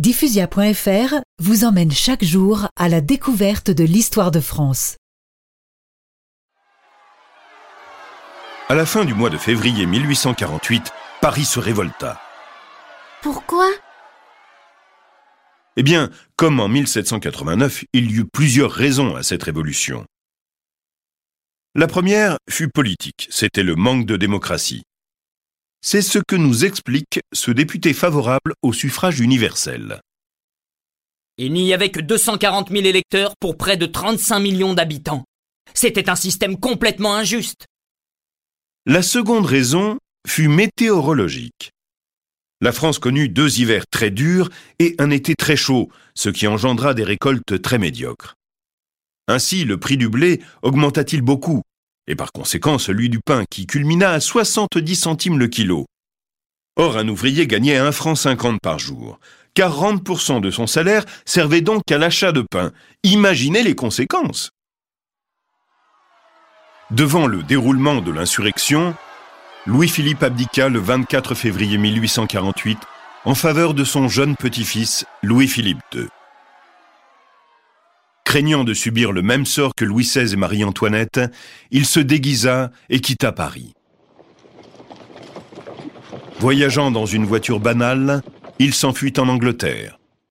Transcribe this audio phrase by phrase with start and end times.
[0.00, 4.96] Diffusia.fr vous emmène chaque jour à la découverte de l'histoire de France.
[8.68, 12.20] À la fin du mois de février 1848, Paris se révolta.
[13.22, 13.68] Pourquoi?
[15.76, 20.06] Eh bien, comme en 1789, il y eut plusieurs raisons à cette révolution.
[21.74, 24.84] La première fut politique, c'était le manque de démocratie.
[25.80, 30.00] C'est ce que nous explique ce député favorable au suffrage universel.
[31.36, 35.24] Il n'y avait que 240 000 électeurs pour près de 35 millions d'habitants.
[35.74, 37.66] C'était un système complètement injuste.
[38.86, 41.70] La seconde raison fut météorologique.
[42.60, 46.92] La France connut deux hivers très durs et un été très chaud, ce qui engendra
[46.92, 48.34] des récoltes très médiocres.
[49.28, 51.62] Ainsi, le prix du blé augmenta-t-il beaucoup,
[52.08, 55.86] et par conséquent celui du pain qui culmina à 70 centimes le kilo.
[56.76, 59.20] Or, un ouvrier gagnait 1 franc 50 par jour.
[59.54, 62.72] 40% de son salaire servait donc à l'achat de pain.
[63.02, 64.50] Imaginez les conséquences.
[66.90, 68.94] Devant le déroulement de l'insurrection,
[69.66, 72.78] Louis-Philippe abdiqua le 24 février 1848
[73.24, 76.08] en faveur de son jeune petit-fils Louis-Philippe II.
[78.28, 81.18] Craignant de subir le même sort que Louis XVI et Marie-Antoinette,
[81.70, 83.72] il se déguisa et quitta Paris.
[86.38, 88.20] Voyageant dans une voiture banale,
[88.58, 89.97] il s'enfuit en Angleterre.